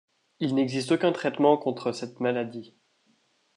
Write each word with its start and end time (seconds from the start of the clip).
Il 0.39 0.55
n'existe 0.55 0.91
aucun 0.93 1.11
traitement 1.11 1.57
contre 1.57 1.91
cette 1.91 2.21
maladie. 2.21 2.73